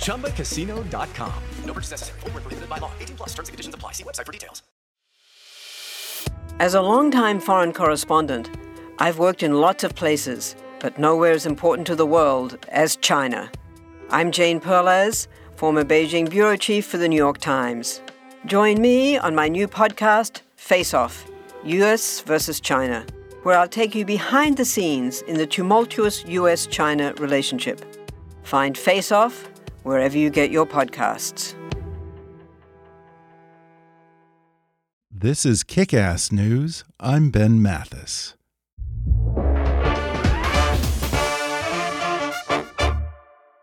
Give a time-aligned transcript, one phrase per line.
[0.00, 1.32] ChumbaCasino.com.
[1.64, 2.20] No purchase necessary.
[2.20, 2.90] Full prohibited by law.
[3.00, 3.92] 18 plus terms and conditions apply.
[3.92, 4.62] See website for details.
[6.58, 8.50] As a longtime foreign correspondent,
[8.98, 13.50] I've worked in lots of places, but nowhere as important to the world as China.
[14.10, 18.02] I'm Jane Perlez, former Beijing bureau chief for the New York Times.
[18.44, 21.26] Join me on my new podcast, Face Off
[21.64, 23.06] US versus China,
[23.42, 27.84] where I'll take you behind the scenes in the tumultuous US China relationship.
[28.50, 29.48] Find Face Off
[29.84, 31.54] wherever you get your podcasts.
[35.08, 36.82] This is Kick Ass News.
[36.98, 38.34] I'm Ben Mathis.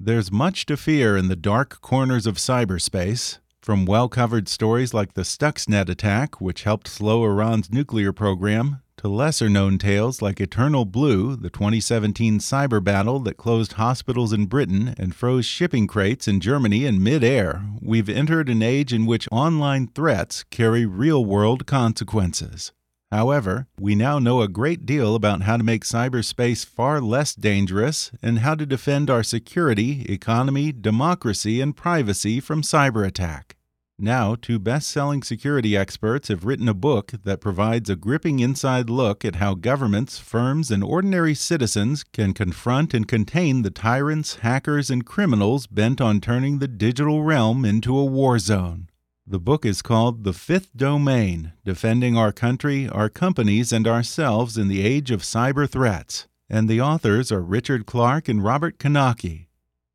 [0.04, 5.14] There's much to fear in the dark corners of cyberspace, from well covered stories like
[5.14, 10.86] the Stuxnet attack, which helped slow Iran's nuclear program, to lesser known tales like Eternal
[10.86, 16.40] Blue, the 2017 cyber battle that closed hospitals in Britain and froze shipping crates in
[16.40, 17.62] Germany in midair.
[17.80, 22.72] We've entered an age in which online threats carry real world consequences.
[23.12, 28.10] However, we now know a great deal about how to make cyberspace far less dangerous
[28.22, 33.58] and how to defend our security, economy, democracy, and privacy from cyber attack.
[34.00, 38.90] Now, two best selling security experts have written a book that provides a gripping inside
[38.90, 44.90] look at how governments, firms, and ordinary citizens can confront and contain the tyrants, hackers,
[44.90, 48.88] and criminals bent on turning the digital realm into a war zone.
[49.28, 54.68] The book is called The Fifth Domain Defending Our Country, Our Companies, and Ourselves in
[54.68, 56.28] the Age of Cyber Threats.
[56.50, 59.46] And the authors are Richard Clarke and Robert Knake.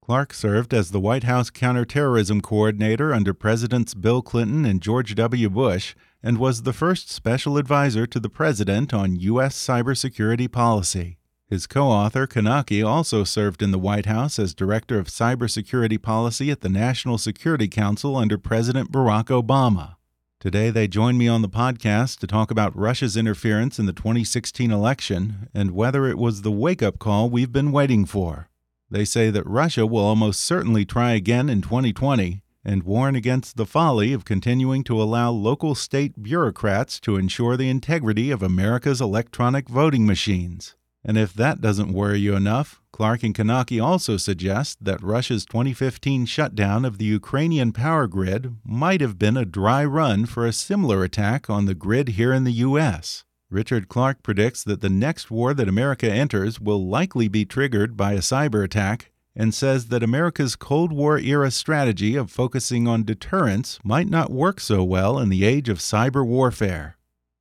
[0.00, 5.50] Clarke served as the White House counterterrorism coordinator under Presidents Bill Clinton and George W.
[5.50, 9.56] Bush and was the first special advisor to the president on U.S.
[9.56, 11.18] cybersecurity policy.
[11.48, 16.50] His co author, Knake, also served in the White House as Director of Cybersecurity Policy
[16.50, 19.94] at the National Security Council under President Barack Obama.
[20.40, 24.72] Today, they join me on the podcast to talk about Russia's interference in the 2016
[24.72, 28.48] election and whether it was the wake up call we've been waiting for.
[28.90, 33.66] They say that Russia will almost certainly try again in 2020 and warn against the
[33.66, 39.68] folly of continuing to allow local state bureaucrats to ensure the integrity of America's electronic
[39.68, 40.74] voting machines.
[41.08, 46.26] And if that doesn't worry you enough, Clarke and Knake also suggest that Russia's 2015
[46.26, 51.04] shutdown of the Ukrainian power grid might have been a dry run for a similar
[51.04, 53.24] attack on the grid here in the U.S.
[53.48, 58.14] Richard Clarke predicts that the next war that America enters will likely be triggered by
[58.14, 63.78] a cyber attack and says that America's Cold War era strategy of focusing on deterrence
[63.84, 66.96] might not work so well in the age of cyber warfare.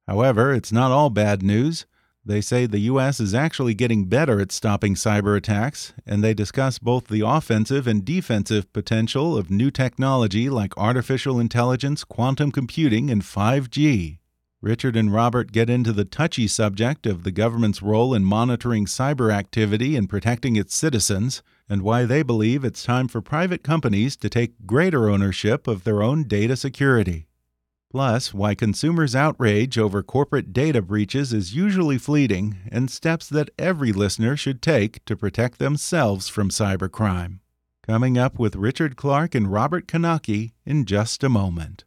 [0.08, 1.88] However, it's not all bad news.
[2.28, 3.20] They say the U.S.
[3.20, 8.04] is actually getting better at stopping cyber attacks, and they discuss both the offensive and
[8.04, 14.18] defensive potential of new technology like artificial intelligence, quantum computing, and 5G.
[14.60, 19.32] Richard and Robert get into the touchy subject of the government's role in monitoring cyber
[19.32, 24.30] activity and protecting its citizens, and why they believe it's time for private companies to
[24.30, 27.25] take greater ownership of their own data security.
[27.96, 33.94] Plus, why consumers' outrage over corporate data breaches is usually fleeting, and steps that every
[33.94, 37.40] listener should take to protect themselves from cybercrime.
[37.88, 41.85] Coming up with Richard Clarke and Robert Knake in just a moment.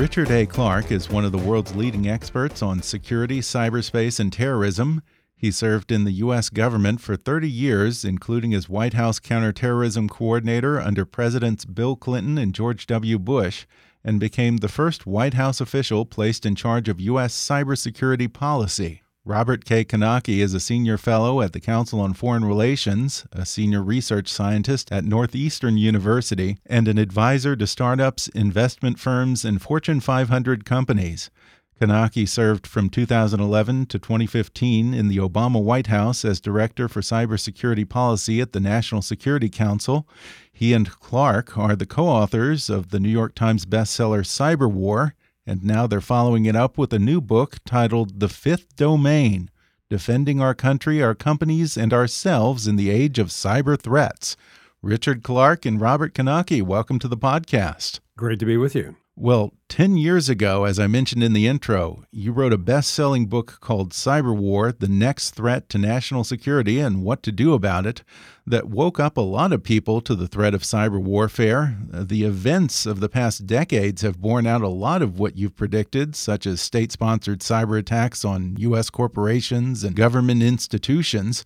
[0.00, 0.46] Richard A.
[0.46, 5.02] Clarke is one of the world's leading experts on security, cyberspace, and terrorism.
[5.36, 6.48] He served in the U.S.
[6.48, 12.54] government for 30 years, including as White House counterterrorism coordinator under Presidents Bill Clinton and
[12.54, 13.18] George W.
[13.18, 13.66] Bush,
[14.02, 17.34] and became the first White House official placed in charge of U.S.
[17.34, 19.02] cybersecurity policy.
[19.26, 19.84] Robert K.
[19.84, 24.90] Knake is a senior fellow at the Council on Foreign Relations, a senior research scientist
[24.90, 31.30] at Northeastern University, and an advisor to startups, investment firms, and Fortune 500 companies.
[31.78, 37.86] Knake served from 2011 to 2015 in the Obama White House as Director for Cybersecurity
[37.86, 40.08] Policy at the National Security Council.
[40.50, 45.14] He and Clarke are the co authors of the New York Times bestseller Cyber War
[45.46, 49.50] and now they're following it up with a new book titled The Fifth Domain
[49.88, 54.36] Defending Our Country, Our Companies, and Ourselves in the Age of Cyber Threats.
[54.82, 58.00] Richard Clarke and Robert Knake, welcome to the podcast.
[58.16, 58.96] Great to be with you.
[59.16, 63.26] Well, 10 years ago, as I mentioned in the intro, you wrote a best selling
[63.26, 67.86] book called Cyber War The Next Threat to National Security and What to Do About
[67.86, 68.02] It
[68.46, 71.76] that woke up a lot of people to the threat of cyber warfare.
[71.92, 75.56] Uh, the events of the past decades have borne out a lot of what you've
[75.56, 78.90] predicted, such as state sponsored cyber attacks on U.S.
[78.90, 81.44] corporations and government institutions.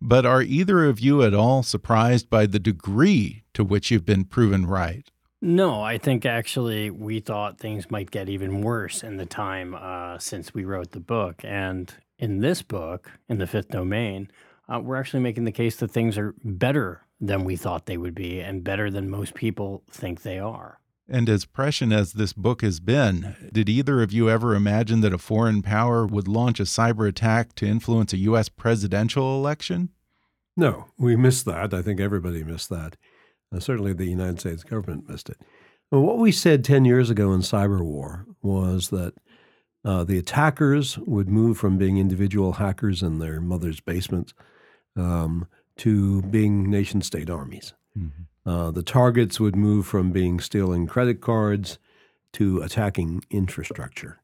[0.00, 4.24] But are either of you at all surprised by the degree to which you've been
[4.24, 5.10] proven right?
[5.44, 10.18] No, I think actually we thought things might get even worse in the time uh,
[10.18, 11.42] since we wrote the book.
[11.44, 14.30] And in this book, in the fifth domain,
[14.70, 18.14] uh, we're actually making the case that things are better than we thought they would
[18.14, 20.80] be and better than most people think they are.
[21.10, 25.12] And as prescient as this book has been, did either of you ever imagine that
[25.12, 28.48] a foreign power would launch a cyber attack to influence a U.S.
[28.48, 29.90] presidential election?
[30.56, 31.74] No, we missed that.
[31.74, 32.96] I think everybody missed that.
[33.54, 35.38] Uh, certainly, the United States government missed it.
[35.90, 39.14] Well, what we said 10 years ago in cyber war was that
[39.84, 44.32] uh, the attackers would move from being individual hackers in their mother's basements
[44.96, 45.46] um,
[45.76, 47.74] to being nation state armies.
[47.96, 48.48] Mm-hmm.
[48.48, 51.78] Uh, the targets would move from being stealing credit cards
[52.32, 54.20] to attacking infrastructure.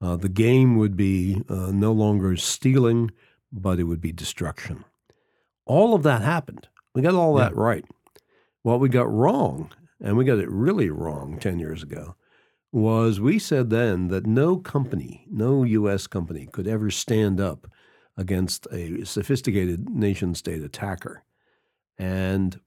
[0.00, 3.10] Uh, the game would be uh, no longer stealing,
[3.50, 4.84] but it would be destruction.
[5.64, 6.68] All of that happened.
[6.94, 7.44] We got all yeah.
[7.44, 7.84] that right.
[8.62, 9.70] What we got wrong,
[10.00, 12.16] and we got it really wrong 10 years ago,
[12.70, 16.06] was we said then that no company, no U.S.
[16.06, 17.66] company could ever stand up
[18.16, 21.22] against a sophisticated nation state attacker.
[21.96, 22.60] And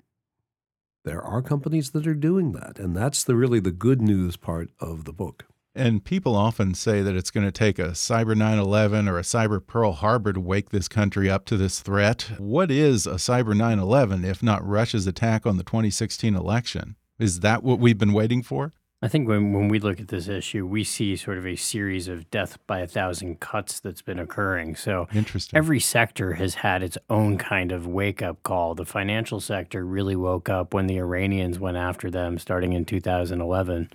[1.03, 2.79] there are companies that are doing that.
[2.79, 5.45] And that's the really the good news part of the book.
[5.73, 9.21] And people often say that it's going to take a cyber 9 11 or a
[9.21, 12.31] cyber Pearl Harbor to wake this country up to this threat.
[12.37, 16.97] What is a cyber 9 11 if not Russia's attack on the 2016 election?
[17.19, 18.73] Is that what we've been waiting for?
[19.03, 22.07] I think when, when we look at this issue, we see sort of a series
[22.07, 24.75] of death by a thousand cuts that's been occurring.
[24.75, 25.57] So interesting.
[25.57, 28.75] Every sector has had its own kind of wake up call.
[28.75, 33.89] The financial sector really woke up when the Iranians went after them starting in 2011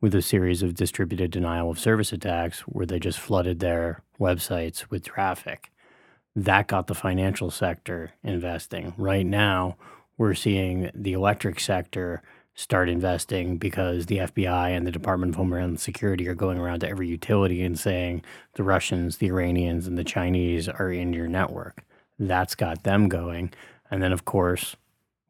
[0.00, 4.90] with a series of distributed denial of service attacks where they just flooded their websites
[4.90, 5.72] with traffic.
[6.36, 8.94] That got the financial sector investing.
[8.96, 9.76] Right now,
[10.16, 12.22] we're seeing the electric sector
[12.54, 16.88] start investing because the FBI and the Department of Homeland Security are going around to
[16.88, 18.22] every utility and saying
[18.54, 21.84] the Russians, the Iranians, and the Chinese are in your network.
[22.18, 23.52] That's got them going.
[23.90, 24.74] And then, of course,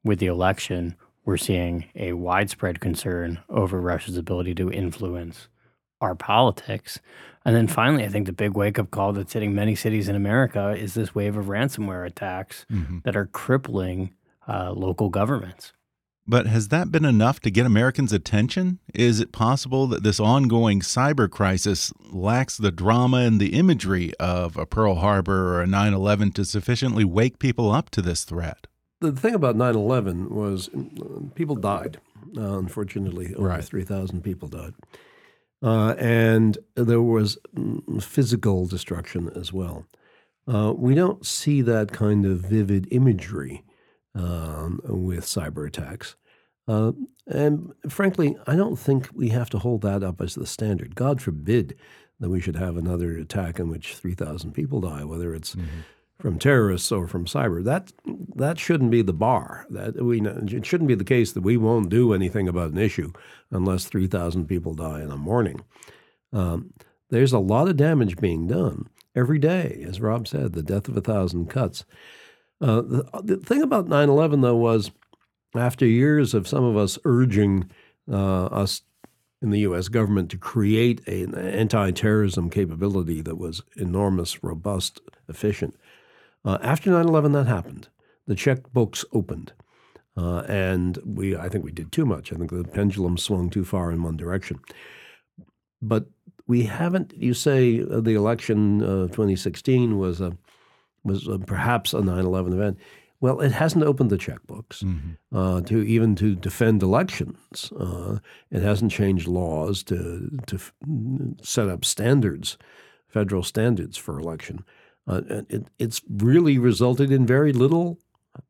[0.02, 0.96] with the election,
[1.28, 5.48] we're seeing a widespread concern over Russia's ability to influence
[6.00, 7.00] our politics.
[7.44, 10.16] And then finally, I think the big wake up call that's hitting many cities in
[10.16, 13.00] America is this wave of ransomware attacks mm-hmm.
[13.04, 14.14] that are crippling
[14.48, 15.74] uh, local governments.
[16.26, 18.78] But has that been enough to get Americans' attention?
[18.94, 24.56] Is it possible that this ongoing cyber crisis lacks the drama and the imagery of
[24.56, 28.66] a Pearl Harbor or a 9 11 to sufficiently wake people up to this threat?
[29.00, 31.98] The thing about 9-11 was mm, people died.
[32.36, 33.64] Uh, unfortunately over right.
[33.64, 34.74] 3000 people died.
[35.62, 39.86] Uh, and there was mm, physical destruction as well.
[40.46, 43.64] Uh, we don't see that kind of vivid imagery
[44.14, 46.16] um, with cyber attacks.
[46.66, 46.92] Uh,
[47.26, 50.94] and frankly i don't think we have to hold that up as the standard.
[50.94, 51.76] God forbid
[52.20, 55.80] that we should have another attack in which 3000 people die whether it's mm-hmm
[56.18, 57.62] from terrorists or from cyber.
[57.62, 57.92] That
[58.34, 59.66] that shouldn't be the bar.
[59.70, 63.12] That we it shouldn't be the case that we won't do anything about an issue
[63.50, 65.60] unless three thousand people die in a morning.
[66.32, 66.72] Um,
[67.10, 70.52] there's a lot of damage being done every day, as Rob said.
[70.52, 71.84] The death of a thousand cuts.
[72.60, 74.90] Uh, the, the, thing about 9/11 though was,
[75.54, 77.70] after years of some of us urging
[78.10, 78.82] uh, us
[79.40, 79.88] in the U.S.
[79.88, 85.76] government to create an anti-terrorism capability that was enormous, robust, efficient.
[86.44, 87.88] Uh, after 9/11, that happened.
[88.26, 89.52] The checkbooks opened,
[90.16, 92.32] uh, and we I think we did too much.
[92.32, 94.60] I think the pendulum swung too far in one direction.
[95.80, 96.06] But
[96.46, 97.14] we haven't.
[97.16, 100.36] You say uh, the election of 2016 was a
[101.04, 102.78] was a, perhaps a 9/11 event.
[103.20, 105.36] Well, it hasn't opened the checkbooks mm-hmm.
[105.36, 107.72] uh, to even to defend elections.
[107.72, 108.18] Uh,
[108.50, 110.72] it hasn't changed laws to to f-
[111.42, 112.58] set up standards,
[113.08, 114.64] federal standards for election.
[115.08, 117.98] Uh, it, it's really resulted in very little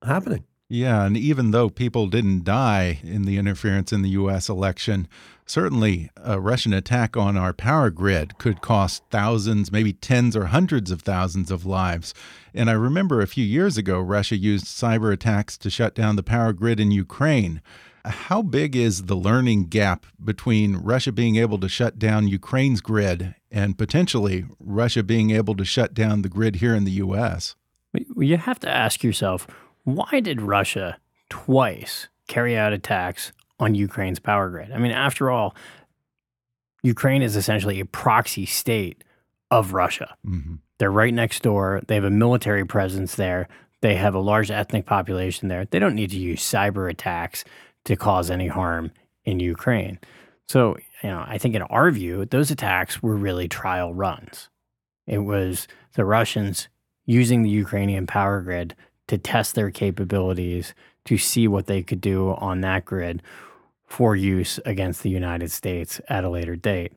[0.02, 0.44] happening.
[0.70, 4.50] Yeah, and even though people didn't die in the interference in the U.S.
[4.50, 5.08] election,
[5.46, 10.90] certainly a Russian attack on our power grid could cost thousands, maybe tens or hundreds
[10.90, 12.12] of thousands of lives.
[12.52, 16.22] And I remember a few years ago, Russia used cyber attacks to shut down the
[16.22, 17.62] power grid in Ukraine.
[18.08, 23.34] How big is the learning gap between Russia being able to shut down Ukraine's grid
[23.50, 27.54] and potentially Russia being able to shut down the grid here in the U.S.?
[28.16, 29.46] You have to ask yourself
[29.84, 30.98] why did Russia
[31.30, 34.72] twice carry out attacks on Ukraine's power grid?
[34.72, 35.54] I mean, after all,
[36.82, 39.02] Ukraine is essentially a proxy state
[39.50, 40.14] of Russia.
[40.26, 40.56] Mm-hmm.
[40.78, 41.82] They're right next door.
[41.86, 43.48] They have a military presence there.
[43.80, 45.64] They have a large ethnic population there.
[45.64, 47.44] They don't need to use cyber attacks
[47.84, 48.90] to cause any harm
[49.24, 49.98] in Ukraine.
[50.48, 54.48] So, you know, I think in our view, those attacks were really trial runs.
[55.06, 56.68] It was the Russians
[57.06, 58.74] using the Ukrainian power grid
[59.08, 60.74] to test their capabilities
[61.06, 63.22] to see what they could do on that grid
[63.86, 66.92] for use against the United States at a later date.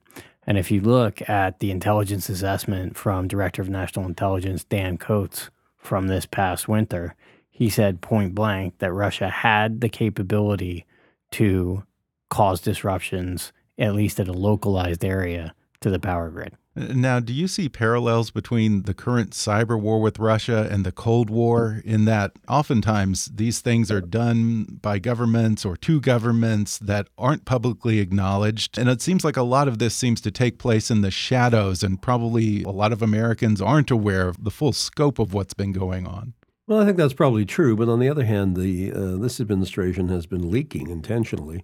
[0.46, 5.50] And if you look at the intelligence assessment from Director of National Intelligence Dan Coats
[5.78, 7.16] from this past winter,
[7.62, 10.84] he said point blank that Russia had the capability
[11.30, 11.84] to
[12.32, 16.58] cause disruptions, at least at a localized area, to the power grid.
[16.76, 20.92] Uh, now, do you see parallels between the current cyber war with Russia and the
[20.92, 27.10] Cold War in that oftentimes these things are done by governments or to governments that
[27.16, 28.80] aren't publicly acknowledged?
[28.80, 31.84] And it seems like a lot of this seems to take place in the shadows,
[31.84, 35.74] and probably a lot of Americans aren't aware of the full scope of what's been
[35.74, 36.34] going on.
[36.68, 37.76] Well, I think that's probably true.
[37.76, 41.64] But on the other hand, the uh, this administration has been leaking intentionally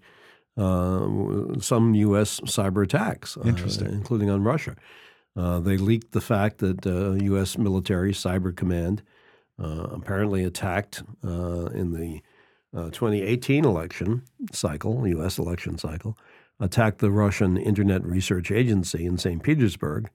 [0.57, 2.39] uh, some U.S.
[2.41, 3.41] cyber attacks, uh,
[3.91, 4.75] including on Russia.
[5.35, 6.85] Uh, they leaked the fact that
[7.21, 7.57] U.S.
[7.57, 9.03] military cyber command
[9.59, 12.21] apparently attacked in the
[12.73, 15.37] 2018 election cycle, U.S.
[15.37, 16.17] election cycle,
[16.59, 19.43] attacked the Russian Internet Research Agency in St.
[19.43, 20.09] Petersburg,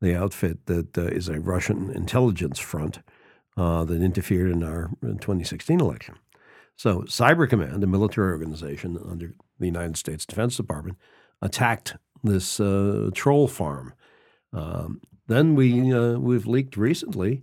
[0.00, 3.00] the outfit that uh, is a Russian intelligence front
[3.58, 6.14] uh, that interfered in our 2016 election.
[6.76, 10.96] So, Cyber Command, a military organization under the United States Defense Department,
[11.42, 13.94] attacked this uh, troll farm.
[14.52, 17.42] Um, then we uh, we've leaked recently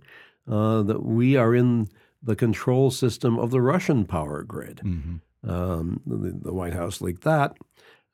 [0.50, 1.88] uh, that we are in
[2.22, 4.80] the control system of the Russian power grid.
[4.82, 5.48] Mm-hmm.
[5.48, 7.56] Um, the, the, White House leaked that,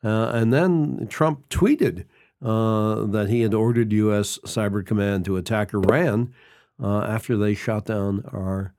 [0.04, 2.04] uh, and then Trump tweeted
[2.42, 4.38] uh, that he had ordered U.S.
[4.44, 6.34] Cyber Command to attack Iran
[6.82, 8.74] uh, after they shot down our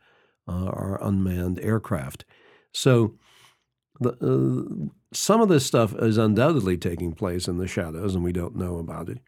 [0.45, 2.25] our unmanned aircraft.
[2.73, 3.15] So
[4.01, 8.33] the, uh, some of this stuff is undoubtedly taking place in the shadows, and we
[8.33, 9.19] don't know about it.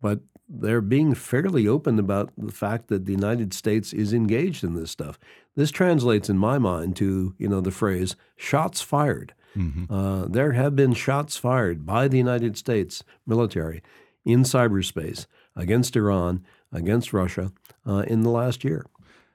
[0.00, 4.74] But they're being fairly open about the fact that the United States is engaged in
[4.74, 5.18] this stuff.
[5.56, 9.92] This translates, in my mind, to you know the phrase "shots fired." Mm-hmm.
[9.92, 13.82] Uh, there have been shots fired by the United States military
[14.24, 17.52] in cyberspace against Iran, against Russia
[17.86, 18.84] uh, in the last year.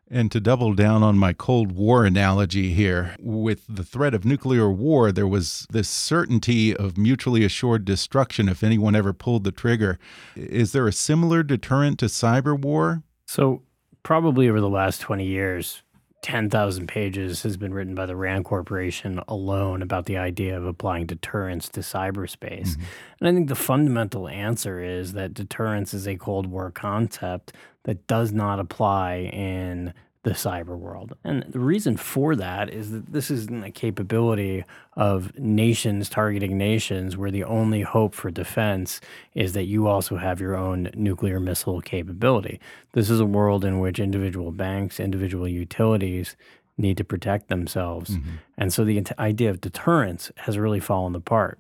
[0.10, 4.70] And to double down on my Cold War analogy here, with the threat of nuclear
[4.70, 10.00] war, there was this certainty of mutually assured destruction if anyone ever pulled the trigger.
[10.36, 13.04] Is there a similar deterrent to cyber war?
[13.26, 13.64] So,
[14.04, 15.84] probably over the last 20 years,
[16.22, 21.06] 10,000 pages has been written by the RAND Corporation alone about the idea of applying
[21.06, 22.76] deterrence to cyberspace.
[22.76, 23.20] Mm -hmm.
[23.20, 27.54] And I think the fundamental answer is that deterrence is a Cold War concept
[27.88, 31.16] that does not apply in the cyber world.
[31.24, 34.66] And the reason for that is that this isn't a capability
[34.98, 39.00] of nations targeting nations where the only hope for defense
[39.34, 42.60] is that you also have your own nuclear missile capability.
[42.92, 46.36] This is a world in which individual banks, individual utilities
[46.78, 48.10] need to protect themselves.
[48.10, 48.32] Mm-hmm.
[48.58, 51.58] And so the idea of deterrence has really fallen apart.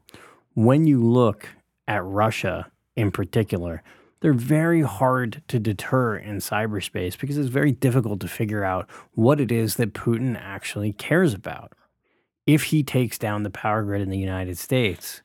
[0.55, 1.47] When you look
[1.87, 3.81] at Russia in particular,
[4.19, 9.39] they're very hard to deter in cyberspace because it's very difficult to figure out what
[9.39, 11.73] it is that Putin actually cares about.
[12.45, 15.21] If he takes down the power grid in the United States,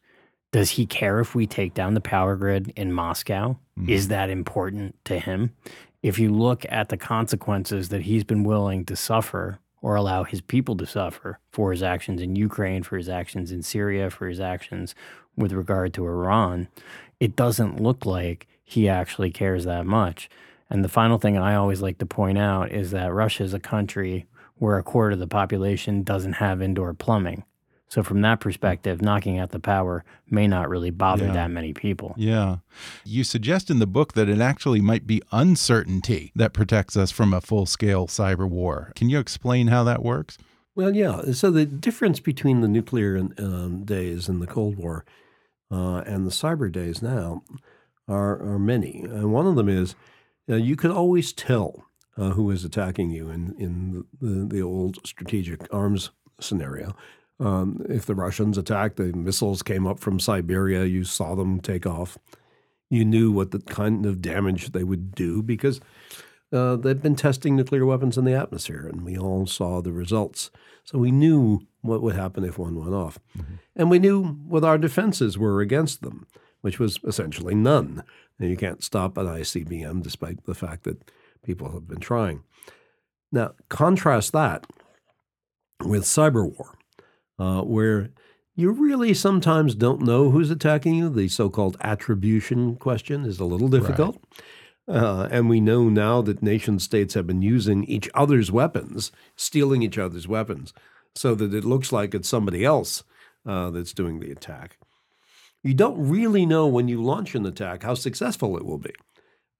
[0.53, 3.57] Does he care if we take down the power grid in Moscow?
[3.79, 3.89] Mm-hmm.
[3.89, 5.55] Is that important to him?
[6.03, 10.41] If you look at the consequences that he's been willing to suffer or allow his
[10.43, 14.41] people to suffer for his actions in Ukraine, for his actions in Syria, for his
[14.41, 14.95] actions
[15.37, 16.69] with regard to Iran,
[17.19, 20.29] it doesn't look like he actually cares that much.
[20.71, 23.61] And the final thing I always like to point out is that Russia is a
[23.61, 24.27] country
[24.57, 27.45] where a quarter of the population doesn't have indoor plumbing.
[27.89, 31.35] So from that perspective, knocking out the power may not really bother yeah.
[31.35, 32.15] that many people.
[32.17, 32.59] Yeah.
[33.05, 37.35] You suggest in the book that it actually might be uncertainty that protects us from
[37.35, 38.93] a full-scale cyber war.
[38.95, 40.39] Can you explain how that works?
[40.75, 41.33] Well, yeah.
[41.33, 45.05] So the difference between the nuclear um, days in the Cold War
[45.71, 47.43] uh, and the cyber days now
[48.09, 49.03] are, are many.
[49.05, 49.95] And one of them is
[50.47, 51.85] you, know, you could always tell
[52.17, 56.95] uh, who is attacking you in, in the, the old strategic arms scenario
[57.43, 60.85] um, if the Russians attacked, the missiles came up from Siberia.
[60.85, 62.17] You saw them take off.
[62.89, 65.81] You knew what the kind of damage they would do because
[66.53, 70.51] uh, they've been testing nuclear weapons in the atmosphere, and we all saw the results.
[70.85, 73.19] So we knew what would happen if one went off.
[73.37, 73.55] Mm-hmm.
[73.75, 76.27] And we knew what our defenses were against them,
[76.63, 78.03] which was essentially none.
[78.39, 81.11] And you can't stop an ICBM despite the fact that
[81.45, 82.43] people have been trying.
[83.31, 84.67] Now, contrast that
[85.85, 86.79] with cyber war
[87.39, 88.11] uh, where
[88.55, 91.09] you really sometimes don't know who's attacking you.
[91.09, 94.23] The so called attribution question is a little difficult.
[94.87, 94.97] Right.
[94.97, 99.83] Uh, and we know now that nation states have been using each other's weapons, stealing
[99.83, 100.75] each other's weapons,
[101.15, 103.05] so that it looks like it's somebody else
[103.47, 104.79] uh, that's doing the attack.
[105.63, 108.95] You don't really know when you launch an attack how successful it will be,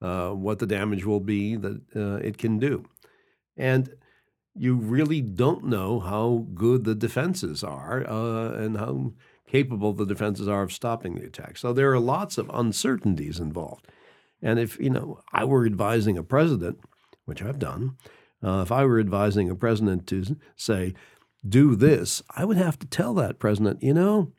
[0.01, 2.85] uh, what the damage will be that uh, it can do.
[3.57, 3.95] And
[4.55, 9.13] you really don't know how good the defenses are uh, and how
[9.49, 11.57] capable the defenses are of stopping the attack.
[11.57, 13.87] So there are lots of uncertainties involved.
[14.41, 16.81] And if you know I were advising a president,
[17.27, 17.97] which I've done,
[18.43, 20.95] uh, if I were advising a president to say,
[21.49, 24.33] "Do this," I would have to tell that president, you know,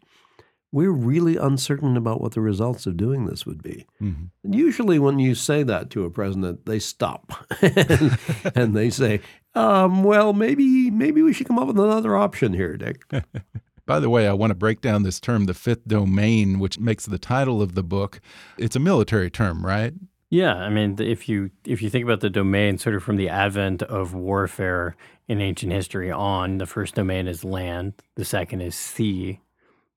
[0.73, 3.85] we're really uncertain about what the results of doing this would be.
[4.01, 4.25] Mm-hmm.
[4.43, 7.31] And usually, when you say that to a president, they stop
[7.61, 8.17] and,
[8.55, 9.21] and, they say,
[9.53, 13.03] um, "Well, maybe maybe we should come up with another option here, Dick."
[13.85, 17.05] By the way, I want to break down this term, the fifth domain, which makes
[17.05, 18.19] the title of the book.
[18.57, 19.93] It's a military term, right?
[20.29, 23.29] Yeah, I mean, if you if you think about the domain, sort of from the
[23.29, 24.95] advent of warfare
[25.27, 29.39] in ancient history on, the first domain is land, the second is sea,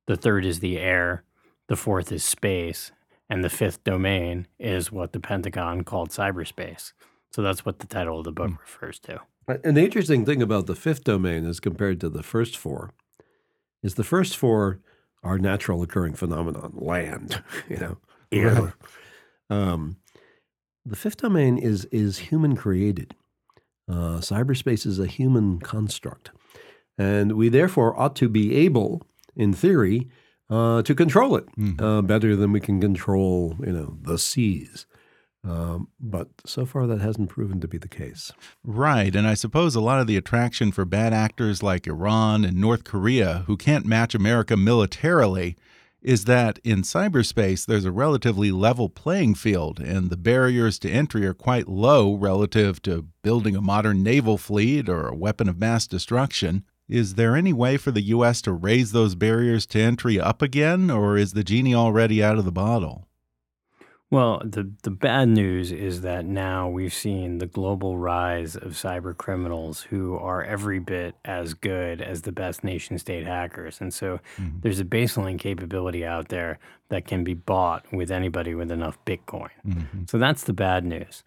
[0.06, 1.24] the third is the air,
[1.68, 2.92] the fourth is space,
[3.28, 6.92] and the fifth domain is what the Pentagon called cyberspace.
[7.30, 8.60] So that's what the title of the book mm.
[8.60, 9.20] refers to.
[9.62, 12.90] And the interesting thing about the fifth domain as compared to the first four
[13.82, 14.80] is the first four
[15.22, 17.98] are natural occurring phenomenon, land, you know,
[18.32, 18.74] air.
[19.50, 19.96] Um,
[20.84, 23.14] the fifth domain is is human created.
[23.88, 26.30] Uh, cyberspace is a human construct,
[26.98, 29.06] and we therefore ought to be able
[29.36, 30.08] in theory,
[30.48, 31.84] uh, to control it mm-hmm.
[31.84, 34.86] uh, better than we can control, you know, the seas.
[35.44, 38.32] Um, but so far, that hasn't proven to be the case.
[38.64, 39.14] Right.
[39.14, 42.82] And I suppose a lot of the attraction for bad actors like Iran and North
[42.82, 45.56] Korea, who can't match America militarily,
[46.02, 51.26] is that in cyberspace, there's a relatively level playing field, and the barriers to entry
[51.26, 55.86] are quite low relative to building a modern naval fleet or a weapon of mass
[55.86, 56.64] destruction.
[56.88, 58.40] Is there any way for the U.S.
[58.42, 62.44] to raise those barriers to entry up again, or is the genie already out of
[62.44, 63.08] the bottle?
[64.08, 69.16] Well, the, the bad news is that now we've seen the global rise of cyber
[69.16, 73.80] criminals who are every bit as good as the best nation state hackers.
[73.80, 74.60] And so mm-hmm.
[74.60, 79.50] there's a baseline capability out there that can be bought with anybody with enough Bitcoin.
[79.66, 80.02] Mm-hmm.
[80.06, 81.24] So that's the bad news.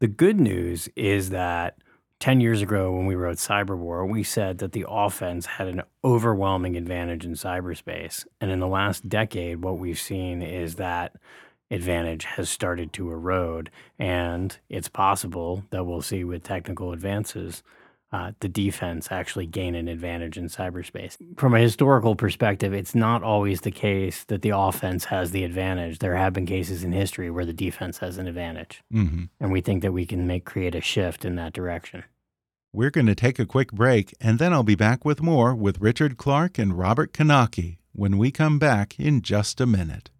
[0.00, 1.78] The good news is that
[2.20, 5.82] 10 years ago when we wrote Cyber War, we said that the offense had an
[6.04, 8.26] overwhelming advantage in cyberspace.
[8.40, 11.14] And in the last decade, what we've seen is that
[11.70, 13.70] advantage has started to erode.
[14.00, 17.62] And it's possible that we'll see with technical advances
[18.10, 21.16] uh, the defense actually gain an advantage in cyberspace.
[21.36, 25.98] From a historical perspective, it's not always the case that the offense has the advantage.
[25.98, 28.82] There have been cases in history where the defense has an advantage.
[28.92, 29.24] Mm-hmm.
[29.40, 32.04] And we think that we can make create a shift in that direction.
[32.72, 35.80] We're going to take a quick break, and then I'll be back with more with
[35.80, 40.10] Richard Clarke and Robert Knake when we come back in just a minute.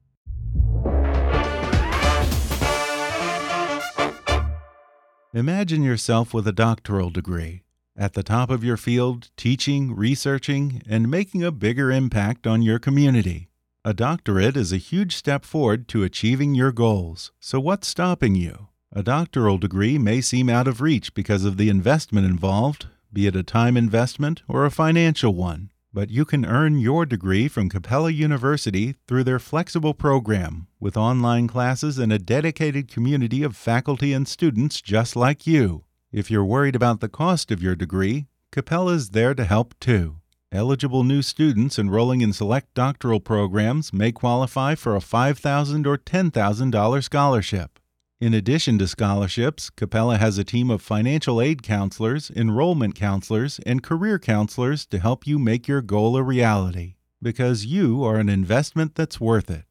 [5.35, 7.63] Imagine yourself with a doctoral degree
[7.99, 12.79] at the top of your field, teaching, researching, and making a bigger impact on your
[12.79, 13.49] community.
[13.85, 17.33] A doctorate is a huge step forward to achieving your goals.
[17.41, 18.69] So, what's stopping you?
[18.93, 23.37] A doctoral degree may seem out of reach because of the investment involved, be it
[23.37, 25.71] a time investment or a financial one.
[25.93, 31.49] But you can earn your degree from Capella University through their flexible program, with online
[31.49, 35.85] classes and a dedicated community of faculty and students just like you.
[36.11, 40.17] If you're worried about the cost of your degree, Capella is there to help too.
[40.51, 47.05] Eligible new students enrolling in select doctoral programs may qualify for a $5,000 or $10,000
[47.05, 47.79] scholarship.
[48.23, 53.83] In addition to scholarships, Capella has a team of financial aid counselors, enrollment counselors, and
[53.83, 56.95] career counselors to help you make your goal a reality.
[57.21, 59.67] Because you are an investment that's worth it.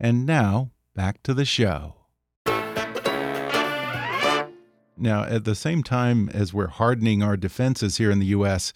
[0.00, 1.96] And now, back to the show.
[4.96, 8.72] Now, at the same time as we're hardening our defenses here in the U.S.,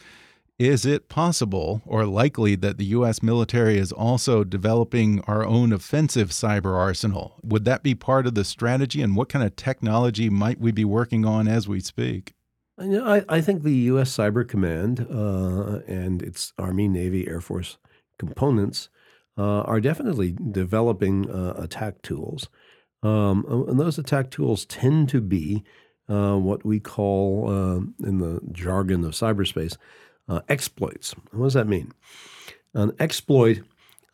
[0.58, 3.22] is it possible or likely that the U.S.
[3.22, 7.38] military is also developing our own offensive cyber arsenal?
[7.42, 10.84] Would that be part of the strategy, and what kind of technology might we be
[10.84, 12.32] working on as we speak?
[12.78, 14.14] You know, I, I think the U.S.
[14.14, 17.78] Cyber Command uh, and its Army, Navy, Air Force
[18.18, 18.88] components
[19.38, 22.48] uh, are definitely developing uh, attack tools.
[23.02, 25.64] Um, and those attack tools tend to be
[26.08, 29.76] uh, what we call, uh, in the jargon of cyberspace,
[30.28, 31.14] uh, exploits.
[31.32, 31.92] What does that mean?
[32.74, 33.62] An exploit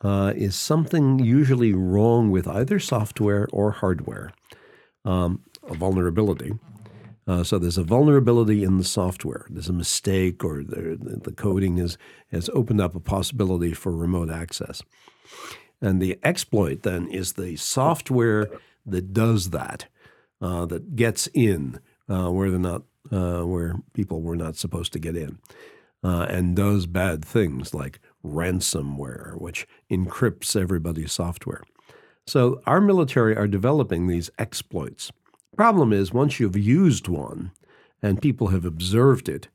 [0.03, 4.33] uh, is something usually wrong with either software or hardware,
[5.05, 6.53] um, a vulnerability.
[7.27, 9.47] Uh, so there's a vulnerability in the software.
[9.49, 11.97] There's a mistake, or the, the coding is,
[12.33, 14.83] has opened up a possibility for remote access.
[15.81, 18.51] And the exploit then is the software
[18.87, 19.87] that does that
[20.41, 24.99] uh, that gets in uh, where they're not uh, where people were not supposed to
[24.99, 25.39] get in,
[26.03, 31.63] uh, and does bad things like ransomware, which encrypts everybody's software.
[32.27, 35.11] So our military are developing these exploits.
[35.57, 37.53] Problem is, once you've used one
[38.01, 39.49] and people have observed it,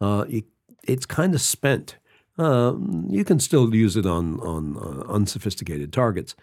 [0.00, 0.44] uh, it
[0.84, 1.96] it's kind of spent.
[2.38, 2.74] Uh,
[3.08, 6.34] you can still use it on on uh, unsophisticated targets,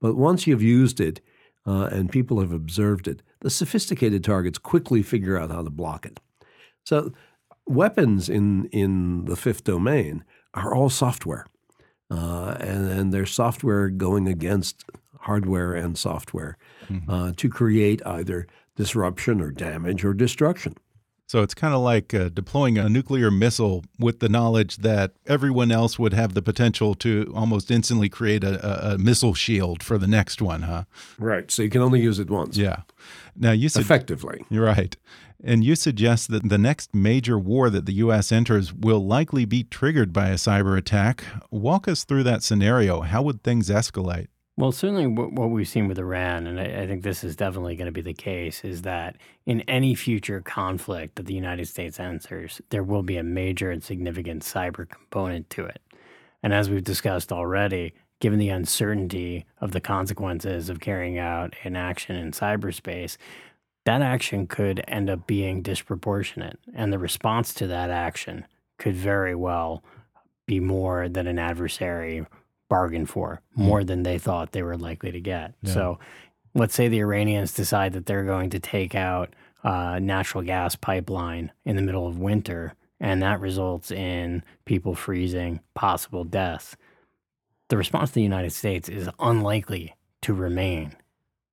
[0.00, 1.20] but once you've used it,
[1.66, 6.04] uh, and people have observed it, the sophisticated targets quickly figure out how to block
[6.04, 6.20] it.
[6.84, 7.12] So,
[7.66, 11.46] weapons in, in the fifth domain are all software,
[12.10, 14.84] uh, and, and there's software going against
[15.20, 17.10] hardware and software mm-hmm.
[17.10, 18.46] uh, to create either
[18.76, 20.74] disruption or damage or destruction.
[21.32, 25.72] So it's kind of like uh, deploying a nuclear missile with the knowledge that everyone
[25.72, 29.96] else would have the potential to almost instantly create a, a, a missile shield for
[29.96, 30.84] the next one, huh?
[31.18, 31.50] Right.
[31.50, 32.58] So you can only use it once.
[32.58, 32.82] Yeah.
[33.34, 34.44] Now you said effectively.
[34.50, 34.94] You're right.
[35.42, 38.30] And you suggest that the next major war that the U.S.
[38.30, 41.24] enters will likely be triggered by a cyber attack.
[41.50, 43.00] Walk us through that scenario.
[43.00, 44.28] How would things escalate?
[44.58, 47.92] Well, certainly what we've seen with Iran, and I think this is definitely going to
[47.92, 52.82] be the case, is that in any future conflict that the United States enters, there
[52.82, 55.80] will be a major and significant cyber component to it.
[56.42, 61.74] And as we've discussed already, given the uncertainty of the consequences of carrying out an
[61.74, 63.16] action in cyberspace,
[63.86, 66.58] that action could end up being disproportionate.
[66.74, 68.46] And the response to that action
[68.78, 69.82] could very well
[70.46, 72.26] be more than an adversary
[72.72, 73.64] bargain for hmm.
[73.64, 75.52] more than they thought they were likely to get.
[75.60, 75.74] Yeah.
[75.74, 75.98] So
[76.54, 81.52] let's say the Iranians decide that they're going to take out a natural gas pipeline
[81.66, 86.74] in the middle of winter, and that results in people freezing, possible deaths.
[87.68, 90.96] The response to the United States is unlikely to remain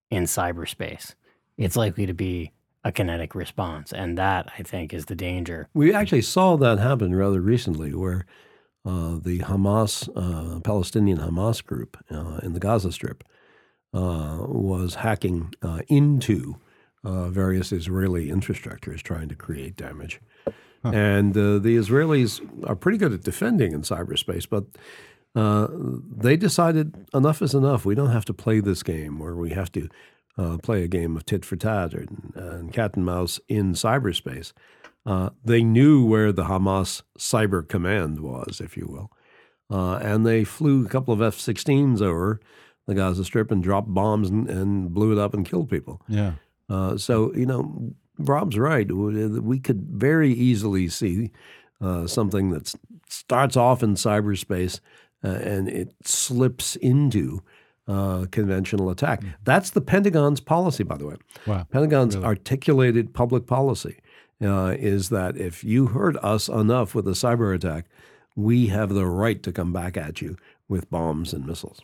[0.10, 1.15] in cyberspace.
[1.58, 2.53] It's likely to be
[2.86, 3.91] a kinetic response.
[3.91, 5.67] And that, I think, is the danger.
[5.73, 8.25] We actually saw that happen rather recently, where
[9.23, 13.23] the Hamas, uh, Palestinian Hamas group uh, in the Gaza Strip,
[13.93, 16.56] uh, was hacking uh, into
[17.04, 20.19] various Israeli infrastructures trying to create damage.
[20.84, 20.91] Huh.
[20.93, 24.65] And the Israelis are pretty good at defending in cyberspace, but
[26.23, 27.86] they decided enough is enough.
[27.86, 29.89] We don't have to play this game where we have to
[30.62, 34.54] play a game of tit for tat or, and cat and mouse in cyberspace.
[35.10, 39.12] Uh, they knew where the Hamas cyber command was, if you will.
[39.76, 42.39] Uh, and they flew a couple of F 16s over
[42.86, 46.02] the Gaza Strip and dropped bombs and, and blew it up and killed people.
[46.08, 46.34] Yeah.
[46.69, 48.91] Uh, so, you know, Rob's right.
[48.91, 51.32] We could very easily see
[51.82, 52.72] uh, something that
[53.08, 54.80] starts off in cyberspace
[55.24, 57.41] uh, and it slips into
[57.88, 59.24] uh, conventional attack.
[59.43, 61.15] That's the Pentagon's policy, by the way.
[61.48, 61.65] Wow.
[61.72, 62.28] Pentagon's Really?
[62.28, 63.98] articulated public policy
[64.41, 67.86] uh, is that if you hurt us enough with a cyber attack,
[68.36, 71.82] we have the right to come back at you with bombs and missiles.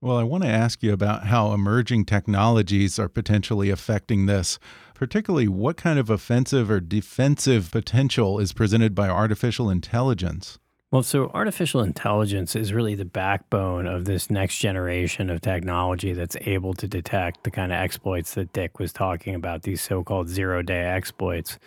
[0.00, 4.58] Well, I want to ask you about how emerging technologies are potentially affecting this.
[4.94, 10.58] Particularly, what kind of offensive or defensive potential is presented by artificial intelligence?
[10.90, 16.36] Well, so artificial intelligence is really the backbone of this next generation of technology that's
[16.42, 20.28] able to detect the kind of exploits that Dick was talking about, these so called
[20.28, 21.58] zero day exploits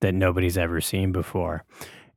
[0.00, 1.64] that nobody's ever seen before.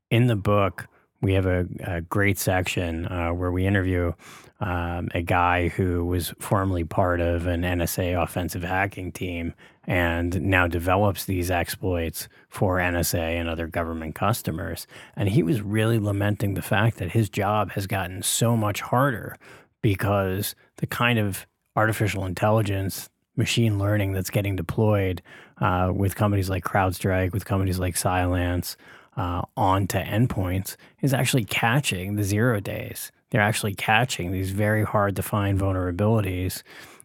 [0.09, 0.87] In the book,
[1.21, 4.11] we have a, a great section uh, where we interview
[4.59, 9.53] um, a guy who was formerly part of an NSA offensive hacking team
[9.85, 14.85] and now develops these exploits for NSA and other government customers.
[15.15, 19.37] And he was really lamenting the fact that his job has gotten so much harder
[19.81, 25.21] because the kind of artificial intelligence, machine learning that's getting deployed
[25.63, 28.75] uh, with companies like CrowdStrike, with companies like Cylance,
[29.15, 33.11] uh, onto endpoints is actually catching the zero days.
[33.29, 36.63] They're actually catching these very hard to find vulnerabilities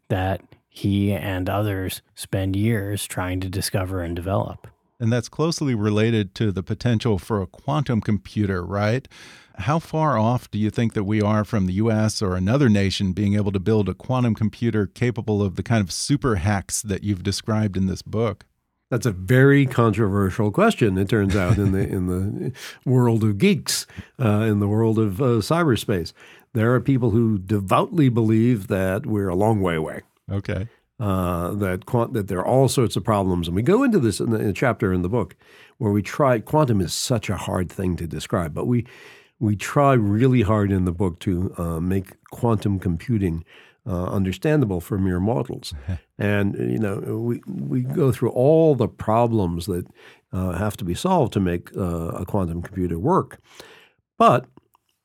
[0.08, 4.66] that he and others spend years trying to discover and develop.
[4.98, 9.06] And that's closely related to the potential for a quantum computer, right?
[9.58, 13.12] How far off do you think that we are from the US or another nation
[13.12, 17.04] being able to build a quantum computer capable of the kind of super hacks that
[17.04, 18.44] you've described in this book?
[18.90, 20.96] That's a very controversial question.
[20.96, 22.52] It turns out in the in the
[22.86, 23.86] world of geeks,
[24.18, 26.12] uh, in the world of uh, cyberspace,
[26.54, 30.02] there are people who devoutly believe that we're a long way away.
[30.30, 30.68] Okay.
[30.98, 34.18] Uh, that quant- that there are all sorts of problems, and we go into this
[34.18, 35.36] in, the, in a chapter in the book
[35.76, 36.40] where we try.
[36.40, 38.86] Quantum is such a hard thing to describe, but we
[39.38, 43.44] we try really hard in the book to uh, make quantum computing
[43.88, 45.72] uh, understandable for mere mortals.
[46.18, 49.86] and you know, we we go through all the problems that
[50.32, 53.40] uh, have to be solved to make uh, a quantum computer work.
[54.18, 54.46] But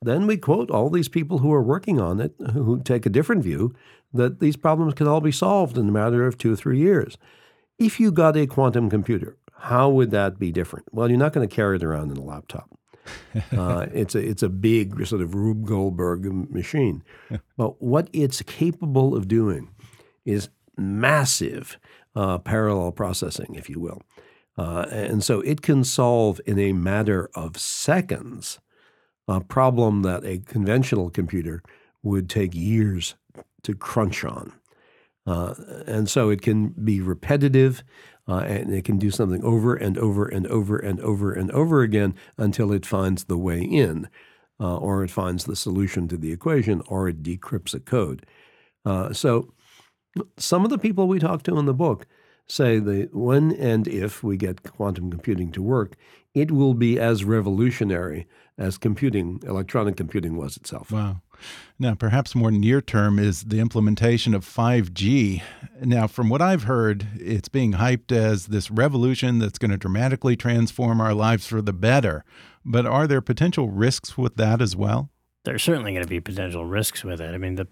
[0.02, 3.42] then we quote all these people who are working on it, who take a different
[3.42, 3.74] view
[4.12, 7.16] that these problems can all be solved in a matter of two or three years.
[7.78, 10.86] If you got a quantum computer, how would that be different?
[10.92, 12.73] Well, you're not going to carry it around in a laptop.
[13.56, 17.02] uh, it's a it's a big sort of Rube Goldberg machine,
[17.56, 19.70] but what it's capable of doing
[20.24, 21.78] is massive
[22.16, 24.02] uh, parallel processing, if you will,
[24.56, 28.58] uh, and so it can solve in a matter of seconds
[29.26, 31.62] a problem that a conventional computer
[32.02, 33.14] would take years
[33.62, 34.52] to crunch on.
[35.26, 35.54] Uh,
[35.86, 37.82] and so it can be repetitive
[38.28, 41.82] uh, and it can do something over and over and over and over and over
[41.82, 44.08] again until it finds the way in,
[44.60, 48.26] uh, or it finds the solution to the equation, or it decrypts a code.
[48.84, 49.52] Uh, so
[50.38, 52.06] some of the people we talk to in the book
[52.46, 55.96] say that when and if we get quantum computing to work,
[56.34, 58.26] it will be as revolutionary
[58.58, 60.90] as computing, electronic computing was itself.
[60.90, 61.22] Wow.
[61.78, 65.42] Now, perhaps more near term is the implementation of 5G.
[65.82, 70.36] Now, from what I've heard, it's being hyped as this revolution that's going to dramatically
[70.36, 72.24] transform our lives for the better.
[72.64, 75.10] But are there potential risks with that as well?
[75.44, 77.34] There's certainly going to be potential risks with it.
[77.34, 77.68] I mean, the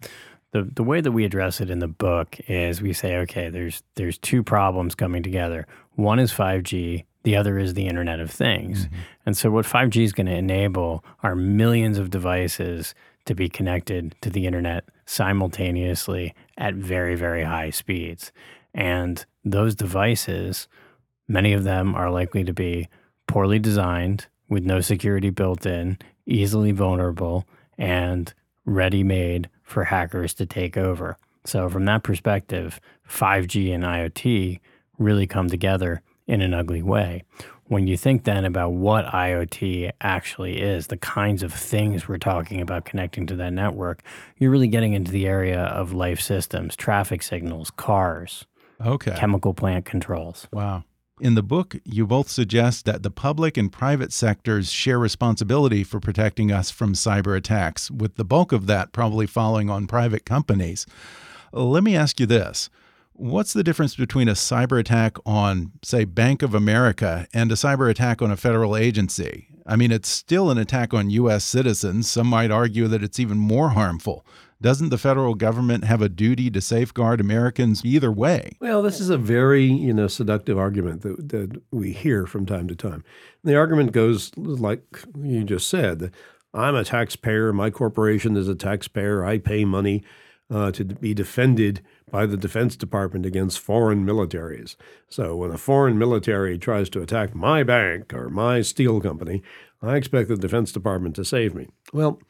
[0.53, 3.83] the the way that we address it in the book is we say, okay, there's
[3.97, 5.67] there's two problems coming together.
[5.95, 8.87] One is 5G, the other is the Internet of Things.
[8.87, 8.97] Mm-hmm.
[9.27, 14.15] And so what 5G is going to enable are millions of devices to be connected
[14.21, 18.31] to the internet simultaneously at very very high speeds.
[18.75, 20.69] And those devices,
[21.29, 22.89] many of them are likely to be
[23.27, 27.47] poorly designed with no security built in, easily vulnerable,
[27.79, 28.33] and
[28.65, 31.17] ready made for hackers to take over.
[31.45, 34.61] So, from that perspective, 5G and IoT
[34.99, 37.25] really come together in an ugly way.
[37.65, 42.61] When you think then about what IoT actually is, the kinds of things we're talking
[42.61, 44.03] about connecting to that network,
[44.37, 48.45] you're really getting into the area of life systems, traffic signals, cars,
[48.85, 49.15] okay.
[49.17, 50.47] chemical plant controls.
[50.53, 50.85] Wow.
[51.23, 56.01] In the book, you both suggest that the public and private sectors share responsibility for
[56.01, 60.85] protecting us from cyber attacks, with the bulk of that probably falling on private companies.
[61.53, 62.71] Let me ask you this.
[63.13, 67.89] What's the difference between a cyber attack on, say, Bank of America and a cyber
[67.89, 69.47] attack on a federal agency?
[69.65, 71.45] I mean, it's still an attack on U.S.
[71.45, 72.11] citizens.
[72.11, 74.27] Some might argue that it's even more harmful.
[74.63, 78.57] Doesn't the federal government have a duty to safeguard Americans either way?
[78.61, 82.69] Well, this is a very you know seductive argument that, that we hear from time
[82.69, 83.05] to time.
[83.45, 84.83] The argument goes like
[85.23, 86.13] you just said:
[86.55, 87.53] I'm a taxpayer.
[87.53, 89.25] My corporation is a taxpayer.
[89.25, 90.03] I pay money.
[90.51, 94.77] uh, to be defended by the Defense Department against foreign militaries.
[95.09, 99.43] So when a foreign military tries to attack my bank or my steel company,
[99.81, 101.69] I expect the Defense Department to save me.
[101.93, 102.21] Well,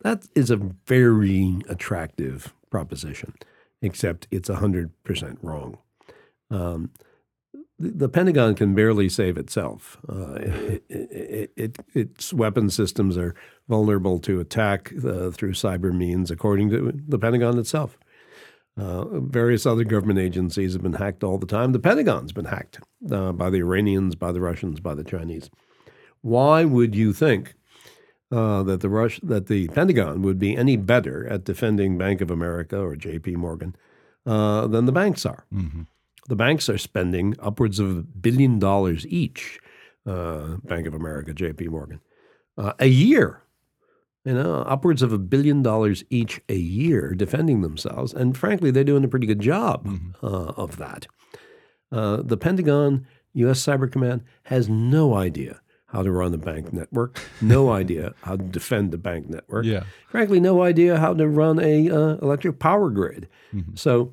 [0.00, 0.56] that is a
[0.86, 3.34] very attractive proposition,
[3.82, 5.78] except it's 100% wrong.
[6.50, 6.90] Um,
[7.78, 9.98] the Pentagon can barely save itself.
[10.08, 13.34] Uh, it, it, it, its weapon systems are
[13.68, 17.96] vulnerable to attack uh, through cyber means, according to the Pentagon itself.
[18.76, 21.72] Uh, various other government agencies have been hacked all the time.
[21.72, 22.80] The Pentagon's been hacked
[23.10, 25.50] uh, by the Iranians, by the Russians, by the Chinese.
[26.20, 27.54] Why would you think
[28.30, 32.30] uh, that the Rush that the Pentagon would be any better at defending Bank of
[32.30, 33.36] America or J.P.
[33.36, 33.74] Morgan
[34.26, 35.46] uh, than the banks are?
[35.52, 35.82] Mm-hmm.
[36.28, 39.60] The banks are spending upwards of a billion dollars each,
[40.06, 42.00] uh, Bank of America, JP Morgan,
[42.56, 43.42] uh, a year.
[44.24, 48.12] You know, upwards of a billion dollars each a year defending themselves.
[48.12, 50.26] And frankly, they're doing a pretty good job mm-hmm.
[50.26, 51.06] uh, of that.
[51.90, 53.64] Uh, the Pentagon, U.S.
[53.64, 58.42] Cyber Command, has no idea how to run a bank network, no idea how to
[58.42, 59.64] defend the bank network.
[59.64, 59.84] Yeah.
[60.08, 63.28] Frankly, no idea how to run a uh, electric power grid.
[63.52, 63.74] Mm-hmm.
[63.74, 64.12] So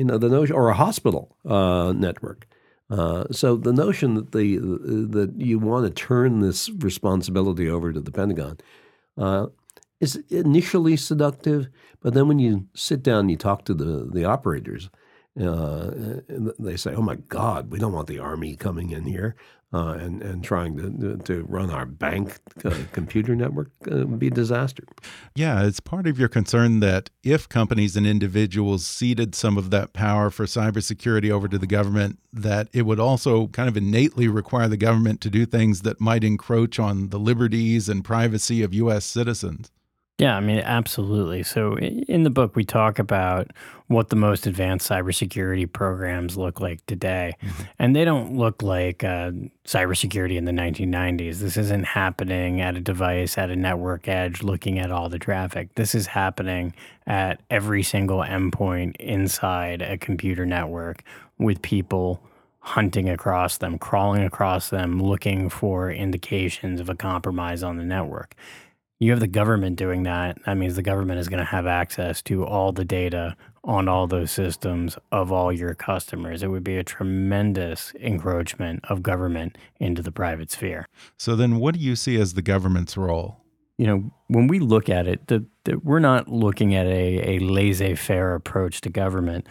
[0.00, 2.46] you know, the notion or a hospital uh, network.
[2.88, 8.00] Uh, so the notion that the that you want to turn this responsibility over to
[8.00, 8.56] the Pentagon
[9.18, 9.46] uh,
[10.00, 11.68] is initially seductive,
[12.00, 14.88] but then when you sit down and you talk to the the operators,
[15.38, 15.90] uh,
[16.58, 19.36] they say, "Oh my God, we don't want the army coming in here
[19.72, 24.30] uh, and and trying to to run our bank uh, computer network uh, be a
[24.30, 24.84] disaster."
[25.34, 29.92] Yeah, it's part of your concern that if companies and individuals ceded some of that
[29.92, 34.68] power for cybersecurity over to the government, that it would also kind of innately require
[34.68, 39.04] the government to do things that might encroach on the liberties and privacy of U.S.
[39.04, 39.70] citizens.
[40.20, 41.42] Yeah, I mean, absolutely.
[41.42, 43.52] So in the book, we talk about
[43.86, 47.36] what the most advanced cybersecurity programs look like today.
[47.42, 47.62] Mm-hmm.
[47.78, 49.30] And they don't look like uh,
[49.64, 51.38] cybersecurity in the 1990s.
[51.38, 55.74] This isn't happening at a device, at a network edge, looking at all the traffic.
[55.76, 56.74] This is happening
[57.06, 61.02] at every single endpoint inside a computer network
[61.38, 62.22] with people
[62.58, 68.34] hunting across them, crawling across them, looking for indications of a compromise on the network
[69.00, 72.20] you have the government doing that, that means the government is going to have access
[72.22, 73.34] to all the data
[73.64, 76.42] on all those systems of all your customers.
[76.42, 80.86] It would be a tremendous encroachment of government into the private sphere.
[81.16, 83.38] So, then what do you see as the government's role?
[83.78, 87.38] You know, when we look at it, the, the, we're not looking at a, a
[87.38, 89.46] laissez faire approach to government.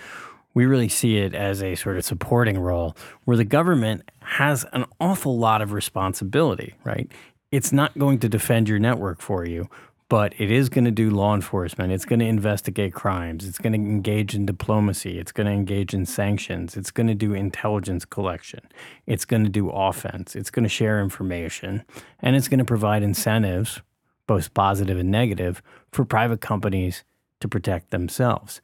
[0.54, 4.86] We really see it as a sort of supporting role where the government has an
[5.00, 7.10] awful lot of responsibility, right?
[7.52, 9.70] It's not going to defend your network for you,
[10.08, 11.92] but it is going to do law enforcement.
[11.92, 13.48] It's going to investigate crimes.
[13.48, 15.20] It's going to engage in diplomacy.
[15.20, 16.76] It's going to engage in sanctions.
[16.76, 18.62] It's going to do intelligence collection.
[19.06, 20.36] It's going to do offense.
[20.36, 21.84] It's going to share information.
[22.22, 23.82] And it's going to provide incentives,
[24.26, 27.04] both positive and negative, for private companies
[27.40, 28.62] to protect themselves.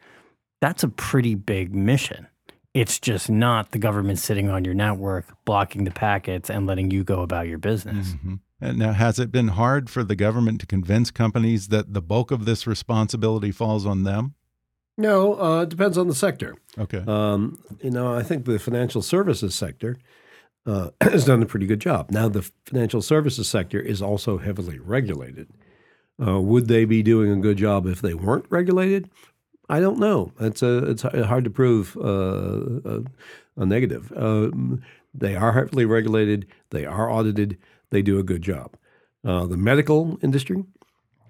[0.62, 2.28] That's a pretty big mission.
[2.74, 7.04] It's just not the government sitting on your network, blocking the packets, and letting you
[7.04, 8.10] go about your business.
[8.10, 8.36] Mm-hmm.
[8.62, 12.46] Now, has it been hard for the government to convince companies that the bulk of
[12.46, 14.34] this responsibility falls on them?
[14.98, 16.56] No, uh, it depends on the sector.
[16.78, 17.04] Okay.
[17.06, 19.98] Um, you know, I think the financial services sector
[20.66, 22.12] uh, has done a pretty good job.
[22.12, 25.50] Now, the financial services sector is also heavily regulated.
[26.26, 29.10] Uh, would they be doing a good job if they weren't regulated?
[29.68, 30.32] I don't know.
[30.40, 33.04] It's a, it's hard to prove uh, a,
[33.58, 34.14] a, negative.
[34.16, 34.82] Um,
[35.14, 36.46] they are heavily regulated.
[36.70, 37.58] They are audited
[37.96, 38.76] they do a good job.
[39.24, 40.66] Uh, the medical industry,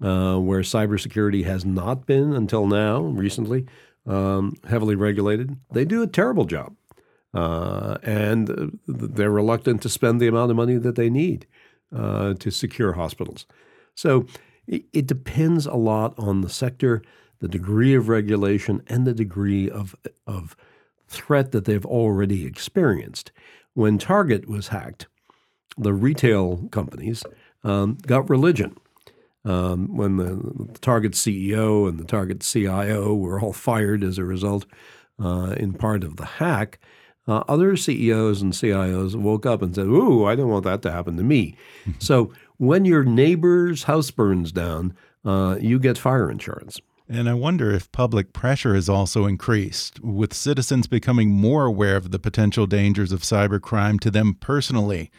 [0.01, 3.67] uh, where cybersecurity has not been until now, recently,
[4.07, 6.75] um, heavily regulated, they do a terrible job.
[7.35, 11.45] Uh, and they're reluctant to spend the amount of money that they need
[11.95, 13.45] uh, to secure hospitals.
[13.93, 14.25] So
[14.65, 17.03] it, it depends a lot on the sector,
[17.39, 19.95] the degree of regulation, and the degree of,
[20.25, 20.55] of
[21.07, 23.31] threat that they've already experienced.
[23.73, 25.07] When Target was hacked,
[25.77, 27.23] the retail companies
[27.63, 28.77] um, got religion.
[29.43, 34.23] Um, when the, the, Target CEO and the Target CIO were all fired as a
[34.23, 34.65] result,
[35.23, 36.79] uh, in part of the hack,
[37.27, 40.91] uh, other CEOs and CIOs woke up and said, "Ooh, I don't want that to
[40.91, 41.55] happen to me."
[41.99, 46.79] so when your neighbor's house burns down, uh, you get fire insurance.
[47.07, 52.09] And I wonder if public pressure has also increased, with citizens becoming more aware of
[52.09, 55.11] the potential dangers of cybercrime to them personally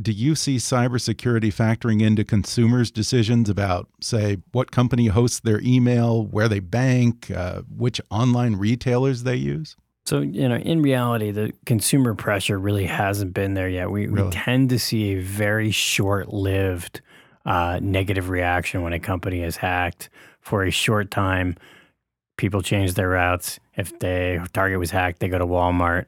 [0.00, 6.24] Do you see cybersecurity factoring into consumers' decisions about, say, what company hosts their email,
[6.26, 9.76] where they bank, uh, which online retailers they use?
[10.06, 13.90] So, you know, in reality, the consumer pressure really hasn't been there yet.
[13.90, 14.28] We, Really?
[14.28, 17.00] we tend to see a very short lived
[17.44, 20.08] uh, negative reaction when a company is hacked.
[20.40, 21.56] For a short time,
[22.36, 23.60] people change their routes.
[23.76, 26.06] If they Target was hacked, they go to Walmart.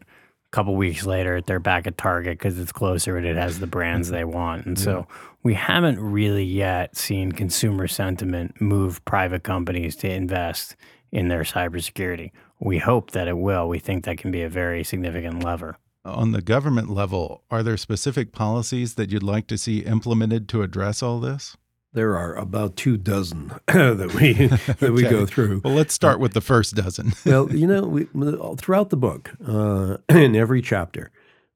[0.53, 3.67] A couple weeks later, they're back at Target because it's closer and it has the
[3.67, 4.17] brands mm-hmm.
[4.17, 4.67] they want.
[4.67, 5.07] And so
[5.43, 10.77] we haven't really yet seen consumer sentiment move private companies to invest
[11.11, 12.33] in their cybersecurity.
[12.61, 13.67] We hope that it will.
[13.67, 15.79] We think that can be a very significant lever.
[16.05, 20.63] On the government level, are there specific policies that you'd like to see implemented to
[20.63, 21.57] address all this?
[21.95, 24.33] There are about two dozen that we
[24.81, 25.11] that we Okay.
[25.11, 25.61] go through.
[25.65, 27.13] Well, let's start with the first dozen.
[27.27, 28.05] well, you know, we,
[28.57, 31.11] throughout the book, uh, in every chapter,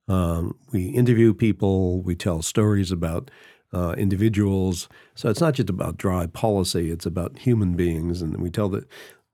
[0.09, 3.31] um, we interview people, we tell stories about
[3.73, 4.89] uh, individuals.
[5.15, 8.87] So it's not just about dry policy; it's about human beings, and we tell the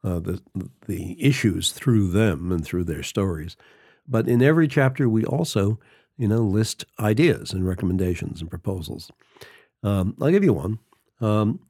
[0.04, 0.40] uh, the
[0.86, 3.56] the issues through them and through their stories.
[4.06, 5.80] But in every chapter, we also,
[6.16, 9.10] you know, list ideas and recommendations and proposals.
[9.82, 10.78] Um, I'll give you one.
[11.22, 11.60] Um,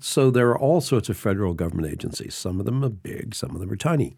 [0.00, 2.34] so there are all sorts of federal government agencies.
[2.34, 4.16] Some of them are big, some of them are tiny.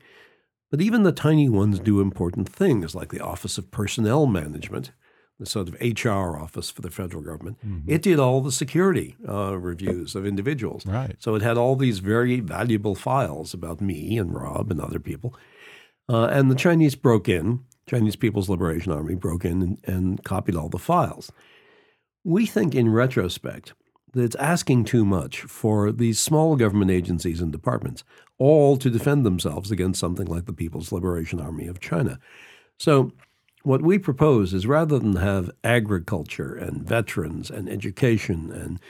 [0.71, 4.93] But even the tiny ones do important things, like the Office of Personnel Management,
[5.39, 7.59] the sort of HR office for the federal government.
[7.87, 10.87] It did all the security uh, reviews of individuals.
[10.87, 11.17] Right.
[11.19, 15.35] So it had all these very valuable files about me and Rob and other people.
[16.09, 20.57] Uh, and the Chinese broke in, Chinese People's Liberation Army broke in and, and copied
[20.57, 21.33] all the files.
[22.25, 23.73] We think in retrospect
[24.15, 28.05] it's asking too much for these small government agencies and departments
[28.39, 32.19] all to defend themselves against something like the People's Liberation Army of China.
[32.79, 33.13] So,
[33.63, 38.81] what we propose is rather than have agriculture and veterans and education and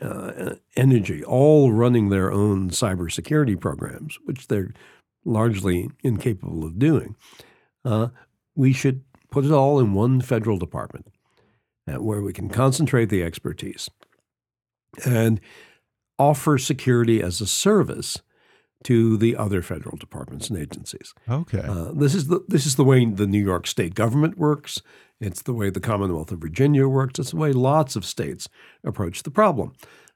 [0.00, 4.72] uh, energy all running their own cybersecurity programs, which they're
[5.24, 7.14] largely incapable of doing,
[7.84, 8.08] uh,
[8.56, 11.06] we should put it all in one federal department
[11.86, 13.88] uh, where we can concentrate the expertise
[15.04, 15.40] and
[16.18, 18.20] offer security as a service
[18.84, 21.12] to the other federal departments and agencies.
[21.28, 21.60] Okay.
[21.60, 24.82] Uh, this is the this is the way the New York State government works.
[25.20, 27.18] It's the way the Commonwealth of Virginia works.
[27.18, 28.48] It's the way lots of states
[28.84, 29.72] approach the problem.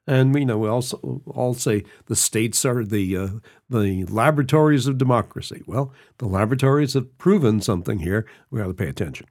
[0.07, 3.29] And we know we also all say the states are the uh,
[3.69, 5.63] the laboratories of democracy.
[5.67, 8.27] Well, the laboratories have proven something here.
[8.51, 9.27] We ought to pay attention.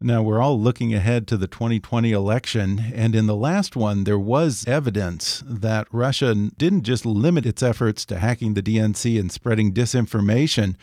[0.00, 4.18] Now, we're all looking ahead to the 2020 election, and in the last one, there
[4.18, 9.72] was evidence that Russia didn't just limit its efforts to hacking the DNC and spreading
[9.72, 10.74] disinformation,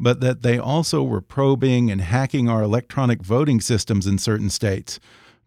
[0.00, 4.98] but that they also were probing and hacking our electronic voting systems in certain states.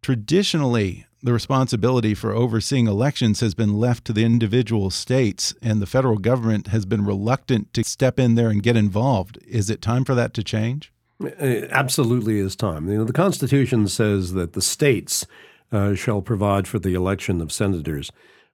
[0.01, 5.88] Traditionally, the responsibility for overseeing elections has been left to the individual states, and the
[5.88, 9.39] federal government has been reluctant to step in there and get involved.
[9.45, 10.93] Is it time for that to change?
[11.20, 12.89] It absolutely is time.
[12.89, 15.26] You know, the Constitution says that the states
[15.72, 18.11] uh, shall provide for the election of senators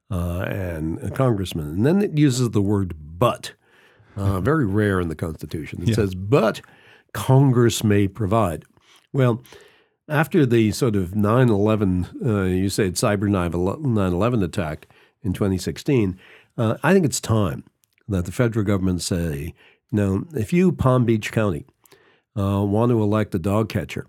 [0.09, 3.53] uh, and congressmen, and then it uses the word "but."
[4.15, 5.81] Uh, very rare in the Constitution.
[5.81, 5.95] It Yeah.
[5.95, 6.61] says, "But
[7.13, 8.63] Congress may provide."
[9.11, 9.41] Well,
[10.07, 14.87] after the sort of 9/11, uh, you said cyber 9/11 attack
[15.23, 16.15] in 2016,
[16.59, 17.63] uh, I think it's time
[18.07, 19.53] that the federal government say,
[19.91, 21.65] "No, if you Palm Beach County."
[22.37, 24.07] Uh, want to elect a dog catcher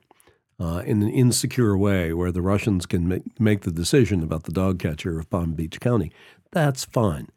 [0.60, 4.52] uh, in an insecure way where the Russians can make, make the decision about the
[4.52, 6.12] dog catcher of Palm Beach County,
[6.52, 7.28] that's fine.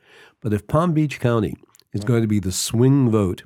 [0.41, 1.55] But if Palm Beach County
[1.93, 3.43] is going to be the swing vote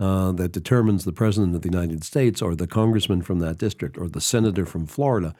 [0.00, 3.96] uh, that determines the President of the United States or the congressman from that district
[3.96, 5.34] or the senator from Florida,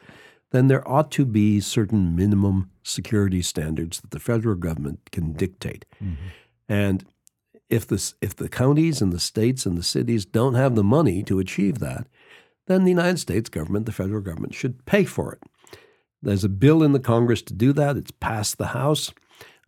[0.53, 5.85] then there ought to be certain minimum security standards that the federal government can dictate.
[6.69, 7.05] And
[7.69, 11.23] if the if the counties and the states and the cities don't have the money
[11.25, 12.07] to achieve that,
[12.67, 15.43] then the United States government, the federal government, should pay for it.
[16.23, 17.97] There's a bill in the Congress to do that.
[17.97, 19.13] It's passed the House,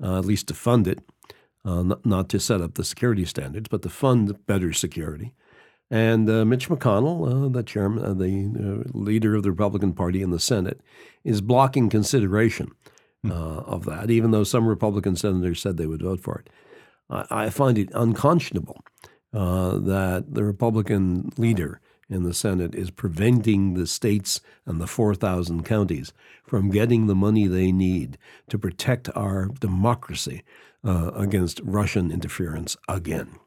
[0.02, 1.00] uh, at least to fund it,
[1.64, 5.34] uh, not, not to set up the security standards, but to fund better security.
[5.90, 10.20] And uh, Mitch McConnell, uh, the chairman, uh, the uh, leader of the Republican Party
[10.20, 10.80] in the Senate,
[11.24, 12.72] is blocking consideration
[13.28, 16.50] uh, of that, even though some Republican senators said they would vote for it.
[17.10, 18.82] I, I find it unconscionable
[19.32, 25.64] uh, that the Republican leader in the Senate is preventing the states and the 4,000
[25.64, 26.12] counties
[26.46, 28.16] from getting the money they need
[28.48, 30.42] to protect our democracy
[30.84, 33.38] uh, against Russian interference again.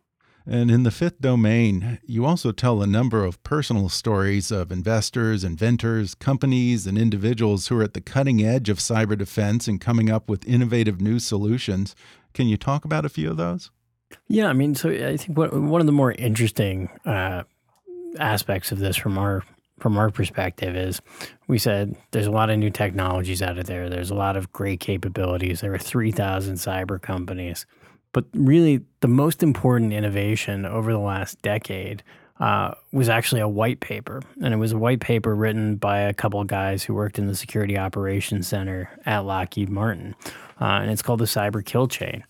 [0.45, 5.43] And in the fifth domain, you also tell a number of personal stories of investors,
[5.43, 10.09] inventors, companies, and individuals who are at the cutting edge of cyber defense and coming
[10.09, 11.95] up with innovative new solutions.
[12.33, 13.71] Can you talk about a few of those?
[14.27, 17.43] Yeah, I mean, so I think one of the more interesting uh,
[18.19, 19.43] aspects of this from our
[19.79, 21.01] from our perspective is
[21.47, 23.89] we said there's a lot of new technologies out of there.
[23.89, 25.61] There's a lot of great capabilities.
[25.61, 27.65] There are 3,000 cyber companies.
[28.13, 32.03] But really, the most important innovation over the last decade
[32.41, 34.19] uh, was actually a white paper.
[34.41, 37.27] And it was a white paper written by a couple of guys who worked in
[37.27, 40.15] the Security Operations Center at Lockheed Martin.
[40.59, 42.23] Uh, and it's called the Cyber Kill Chain.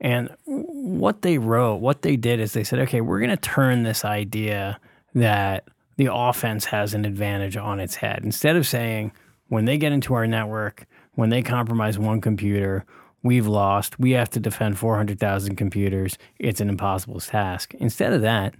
[0.00, 3.82] And what they wrote, what they did is they said, okay, we're going to turn
[3.82, 4.78] this idea
[5.14, 5.64] that
[5.96, 8.20] the offense has an advantage on its head.
[8.22, 9.10] Instead of saying,
[9.48, 12.84] when they get into our network, when they compromise one computer,
[13.22, 17.74] we've lost, we have to defend 400,000 computers, it's an impossible task.
[17.74, 18.54] Instead of that,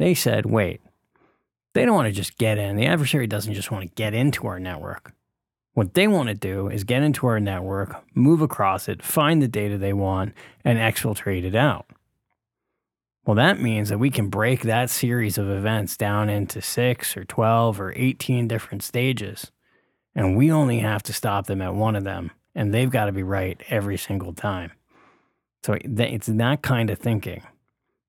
[0.00, 0.80] they said, wait,
[1.74, 2.76] they don't want to just get in.
[2.76, 5.12] The adversary doesn't just want to get into our network.
[5.74, 9.46] What they want to do is get into our network, move across it, find the
[9.46, 10.32] data they want,
[10.64, 11.84] and exfiltrate it out.
[13.26, 17.26] Well, that means that we can break that series of events down into six or
[17.26, 19.52] 12 or 18 different stages.
[20.14, 23.12] And we only have to stop them at one of them, and they've got to
[23.12, 24.72] be right every single time.
[25.62, 27.42] So it's that kind of thinking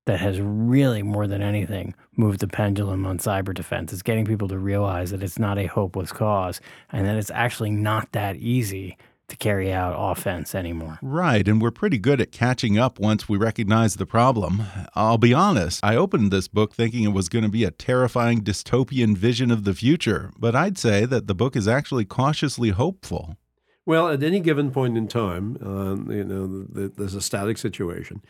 [0.05, 3.93] that has really, more than anything, moved the pendulum on cyber defense.
[3.93, 6.59] It's getting people to realize that it's not a hopeless cause
[6.91, 8.97] and that it's actually not that easy
[9.31, 10.99] to carry out offense anymore.
[11.01, 14.63] Right, and we're pretty good at catching up once we recognize the problem.
[14.93, 18.41] I'll be honest, I opened this book thinking it was going to be a terrifying
[18.41, 23.37] dystopian vision of the future, but I'd say that the book is actually cautiously hopeful.
[23.85, 28.21] Well, at any given point in time, uh, you know, there's a static situation,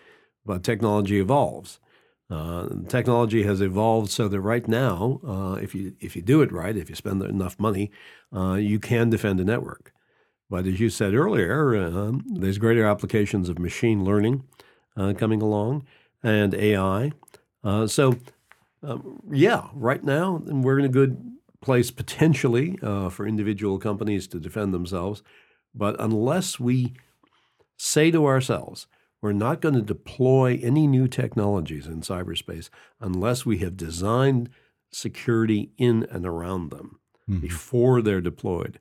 [0.46, 1.80] but technology evolves.
[2.30, 6.52] Uh, technology has evolved so that right now, uh, if you if you do it
[6.52, 7.92] right, if you spend enough money,
[8.34, 9.92] uh, you can defend a network.
[10.50, 14.44] But as you said earlier, uh, there's greater applications of machine learning
[14.96, 15.86] uh, coming along
[16.24, 17.12] and AI.
[17.64, 18.18] Uh, so,
[18.84, 24.40] um, yeah, right now we're in a good place potentially uh, for individual companies to
[24.40, 25.24] defend themselves.
[25.74, 26.94] But unless we
[27.78, 28.88] say to ourselves,
[29.22, 32.70] we're not going to deploy any new technologies in cyberspace
[33.00, 34.50] unless we have designed
[34.92, 37.00] security in and around them
[37.30, 37.40] mm-hmm.
[37.40, 38.80] before they're deployed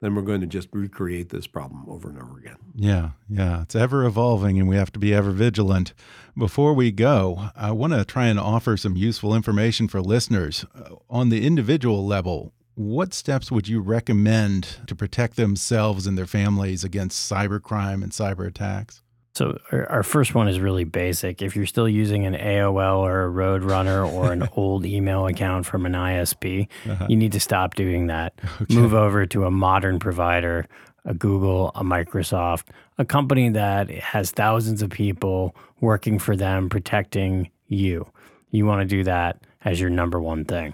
[0.00, 2.56] then we're going to just recreate this problem over and over again.
[2.74, 3.62] Yeah, yeah.
[3.62, 5.94] It's ever evolving and we have to be ever vigilant.
[6.36, 10.66] Before we go, I want to try and offer some useful information for listeners.
[10.74, 16.26] Uh, on the individual level, what steps would you recommend to protect themselves and their
[16.26, 19.02] families against cybercrime and cyber attacks?
[19.36, 21.42] So our, our, first one is really basic.
[21.42, 25.84] If you're still using an AOL or a Roadrunner or an old email account from
[25.84, 27.06] an ISP, uh-huh.
[27.10, 28.32] you need to stop doing that.
[28.62, 28.74] Okay.
[28.74, 30.66] Move over to a modern provider,
[31.04, 37.50] a Google, a Microsoft, a company that has thousands of people working for them, protecting
[37.66, 38.10] you.
[38.52, 40.72] You want to do that as your number one thing.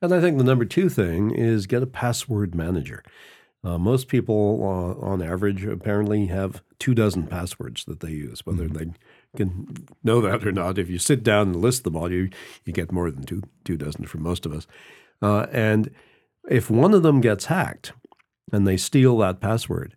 [0.00, 3.04] And I think the number two thing is get a password manager.
[3.64, 8.44] Uh, most people, uh, on average, apparently have two dozen passwords that they use.
[8.44, 8.90] Whether mm-hmm.
[8.90, 8.92] they
[9.36, 12.28] can know that or not, if you sit down and list them all, you
[12.64, 14.66] you get more than two two dozen for most of us.
[15.22, 15.90] Uh, and
[16.50, 17.92] if one of them gets hacked
[18.52, 19.94] and they steal that password,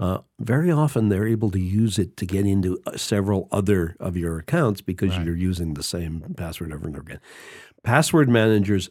[0.00, 4.16] uh, very often they're able to use it to get into uh, several other of
[4.16, 5.24] your accounts because right.
[5.24, 7.20] you're using the same password over and over again.
[7.84, 8.90] Password managers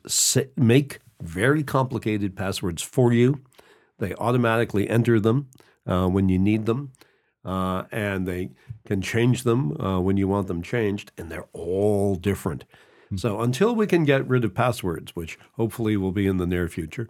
[0.55, 3.41] make very complicated passwords for you
[3.99, 5.47] they automatically enter them
[5.87, 6.91] uh, when you need them,
[7.45, 8.49] uh, and they
[8.85, 12.65] can change them uh, when you want them changed, and they're all different.
[13.05, 13.17] Mm-hmm.
[13.17, 16.67] So until we can get rid of passwords, which hopefully will be in the near
[16.67, 17.07] future,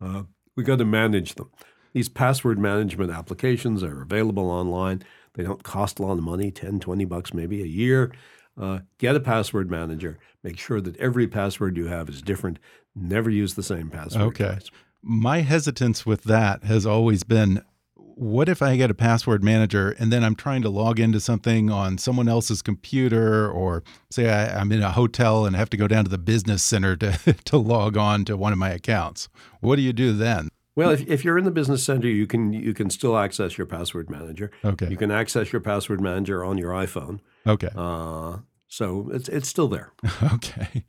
[0.00, 1.50] uh, we got to manage them.
[1.94, 5.02] These password management applications are available online.
[5.34, 8.12] They don't cost a lot of money 10, 20 bucks maybe a year.
[8.60, 10.18] Uh, get a password manager.
[10.42, 12.58] Make sure that every password you have is different.
[12.94, 14.22] Never use the same password.
[14.22, 14.58] Okay
[15.02, 17.62] my hesitance with that has always been
[18.16, 21.70] what if I get a password manager and then I'm trying to log into something
[21.70, 25.88] on someone else's computer, or say I, am in a hotel and have to go
[25.88, 29.28] down to the business center to, to log on to one of my accounts?
[29.60, 30.48] What do you do then?
[30.74, 33.66] Well, if, if you're in the business center, you can you can still access your
[33.66, 34.50] password manager.
[34.64, 34.88] Okay.
[34.88, 37.20] You can access your password manager on your iPhone.
[37.46, 37.68] Okay.
[37.76, 38.38] Uh,
[38.72, 39.92] so it's, it's still there.
[40.34, 40.84] Okay.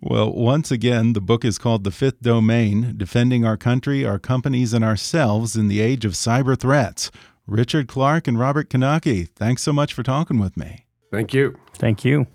[0.00, 4.72] Well, once again, the book is called The Fifth Domain Defending Our Country, Our Companies,
[4.72, 7.10] and Ourselves in the Age of Cyber Threats.
[7.46, 10.86] Richard Clarke and Robert Knake, thanks so much for talking with me.
[11.10, 11.56] Thank you.
[11.74, 12.26] Thank you.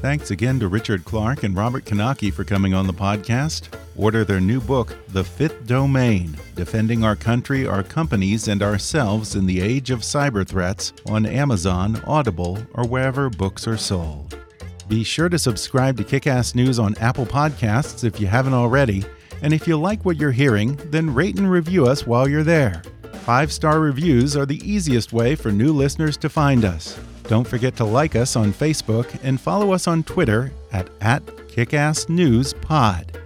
[0.00, 3.68] Thanks again to Richard Clarke and Robert Knake for coming on the podcast.
[3.98, 9.46] Order their new book, The Fifth Domain Defending Our Country, Our Companies, and Ourselves in
[9.46, 14.38] the Age of Cyber Threats on Amazon, Audible, or wherever books are sold.
[14.86, 19.02] Be sure to subscribe to Kickass News on Apple Podcasts if you haven't already.
[19.40, 22.82] And if you like what you're hearing, then rate and review us while you're there.
[23.24, 27.00] Five star reviews are the easiest way for new listeners to find us.
[27.24, 33.25] Don't forget to like us on Facebook and follow us on Twitter at, at KickassNewsPod.